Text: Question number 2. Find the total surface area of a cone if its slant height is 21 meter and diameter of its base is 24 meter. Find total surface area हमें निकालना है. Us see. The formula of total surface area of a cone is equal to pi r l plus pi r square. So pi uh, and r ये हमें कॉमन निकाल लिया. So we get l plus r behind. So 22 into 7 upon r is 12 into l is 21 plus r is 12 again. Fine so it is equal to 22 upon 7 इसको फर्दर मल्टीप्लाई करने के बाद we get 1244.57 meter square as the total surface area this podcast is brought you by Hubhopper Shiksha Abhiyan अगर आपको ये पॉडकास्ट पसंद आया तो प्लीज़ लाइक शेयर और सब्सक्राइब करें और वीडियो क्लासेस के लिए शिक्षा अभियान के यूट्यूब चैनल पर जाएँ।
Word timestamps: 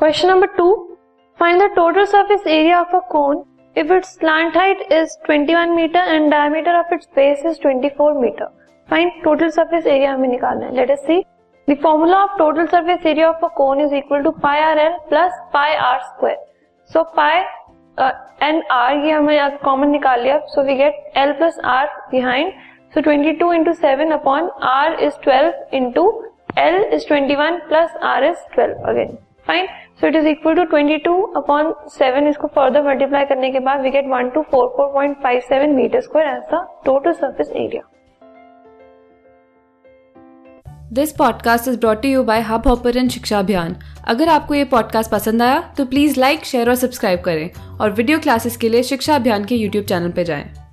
Question 0.00 0.28
number 0.28 0.46
2. 0.56 0.96
Find 1.38 1.60
the 1.60 1.68
total 1.74 2.06
surface 2.06 2.40
area 2.46 2.78
of 2.78 2.86
a 2.98 3.02
cone 3.12 3.44
if 3.76 3.90
its 3.90 4.14
slant 4.14 4.54
height 4.54 4.78
is 4.90 5.14
21 5.26 5.76
meter 5.76 5.98
and 5.98 6.30
diameter 6.30 6.74
of 6.74 6.86
its 6.90 7.06
base 7.14 7.44
is 7.44 7.58
24 7.58 8.18
meter. 8.18 8.48
Find 8.88 9.10
total 9.22 9.52
surface 9.52 9.84
area 9.84 10.14
हमें 10.14 10.28
निकालना 10.28 10.70
है. 10.70 10.88
Us 10.94 11.04
see. 11.06 11.18
The 11.68 11.76
formula 11.84 12.22
of 12.24 12.38
total 12.38 12.66
surface 12.76 13.04
area 13.04 13.28
of 13.28 13.42
a 13.42 13.50
cone 13.60 13.82
is 13.82 13.92
equal 13.92 14.24
to 14.24 14.32
pi 14.32 14.56
r 14.70 14.78
l 14.88 14.98
plus 15.10 15.38
pi 15.52 15.68
r 15.90 16.00
square. 16.08 16.42
So 16.88 17.04
pi 17.20 17.44
uh, 17.98 18.12
and 18.40 18.62
r 18.80 18.90
ये 19.04 19.12
हमें 19.12 19.58
कॉमन 19.68 19.96
निकाल 20.00 20.22
लिया. 20.22 20.42
So 20.54 20.68
we 20.70 20.82
get 20.82 20.94
l 21.28 21.38
plus 21.42 21.64
r 21.78 21.86
behind. 22.10 22.54
So 22.94 23.02
22 23.02 23.54
into 23.62 23.80
7 23.88 24.20
upon 24.22 24.52
r 24.74 24.92
is 25.08 25.24
12 25.30 25.80
into 25.80 26.10
l 26.70 26.84
is 26.90 27.10
21 27.16 27.66
plus 27.68 27.90
r 28.18 28.22
is 28.34 28.38
12 28.54 28.94
again. 28.94 29.18
Fine 29.50 29.66
so 30.00 30.06
it 30.06 30.16
is 30.16 30.26
equal 30.28 30.54
to 30.54 30.64
22 30.72 31.36
upon 31.36 31.72
7 31.92 32.26
इसको 32.28 32.46
फर्दर 32.56 32.82
मल्टीप्लाई 32.82 33.24
करने 33.24 33.50
के 33.50 33.60
बाद 33.60 33.80
we 33.80 33.90
get 33.90 34.04
1244.57 34.06 35.74
meter 35.76 36.00
square 36.00 36.28
as 36.28 36.42
the 36.52 36.66
total 36.84 37.12
surface 37.12 37.50
area 37.54 37.82
this 40.92 41.12
podcast 41.12 41.68
is 41.68 41.78
brought 41.80 42.04
you 42.04 42.22
by 42.24 42.40
Hubhopper 42.68 43.08
Shiksha 43.08 43.38
Abhiyan 43.38 43.76
अगर 44.08 44.28
आपको 44.28 44.54
ये 44.54 44.64
पॉडकास्ट 44.70 45.10
पसंद 45.10 45.42
आया 45.42 45.60
तो 45.76 45.84
प्लीज़ 45.86 46.20
लाइक 46.20 46.44
शेयर 46.44 46.68
और 46.68 46.74
सब्सक्राइब 46.76 47.20
करें 47.20 47.78
और 47.80 47.90
वीडियो 47.90 48.18
क्लासेस 48.18 48.56
के 48.56 48.68
लिए 48.68 48.82
शिक्षा 48.94 49.14
अभियान 49.16 49.44
के 49.44 49.54
यूट्यूब 49.54 49.84
चैनल 49.84 50.10
पर 50.10 50.22
जाएँ। 50.22 50.69